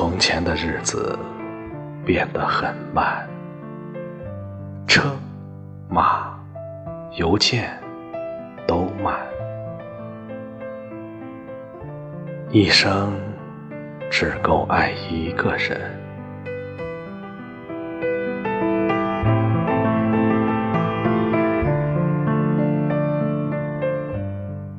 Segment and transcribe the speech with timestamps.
[0.00, 1.18] 从前的日子
[2.06, 3.28] 变得很慢，
[4.86, 5.02] 车、
[5.88, 6.38] 马、
[7.16, 7.68] 邮件
[8.64, 9.12] 都慢，
[12.52, 13.12] 一生
[14.08, 15.92] 只够爱一个人。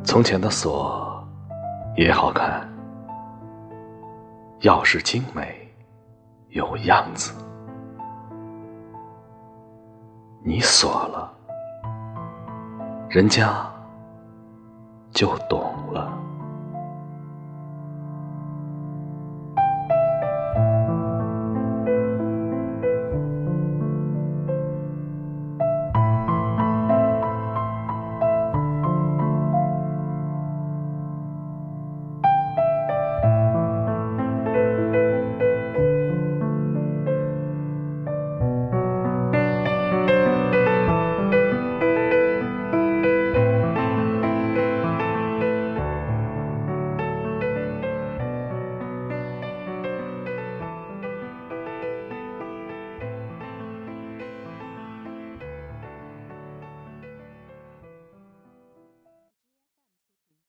[0.01, 1.21] 从前的锁
[1.97, 2.65] 也好看。
[4.61, 5.73] 钥匙精美，
[6.49, 7.33] 有样子。
[10.43, 11.33] 你锁了，
[13.09, 13.65] 人家
[15.11, 15.61] 就懂
[15.93, 16.18] 了。